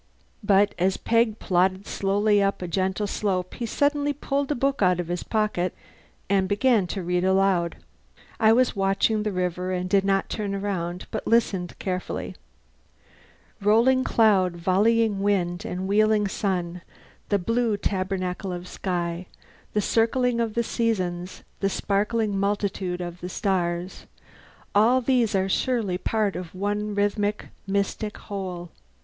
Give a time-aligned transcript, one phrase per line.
[0.43, 4.99] But as Peg plodded slowly up a gentle slope he suddenly pulled a book out
[4.99, 5.75] of his pocket
[6.27, 7.75] and began to read aloud.
[8.39, 12.35] I was watching the river, and did not turn round, but listened carefully:
[13.61, 16.81] "Rolling cloud, volleying wind, and wheeling sun
[17.29, 19.27] the blue tabernacle of sky,
[19.73, 24.07] the circle of the seasons, the sparkling multitude of the stars
[24.73, 28.71] all these are surely part of one rhythmic, mystic whole.